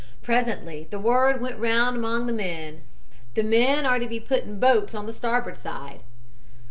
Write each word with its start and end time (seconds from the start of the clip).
Presently 0.23 0.87
the 0.89 0.97
word 0.97 1.41
went 1.41 1.59
round 1.59 1.95
among 1.97 2.25
the 2.25 2.33
men, 2.33 2.81
'the 3.35 3.43
men 3.43 3.85
are 3.85 3.99
to 3.99 4.07
be 4.07 4.19
put 4.19 4.45
in 4.45 4.59
boats 4.59 4.95
on 4.95 5.05
the 5.05 5.13
starboard 5.13 5.57
side.' 5.57 5.99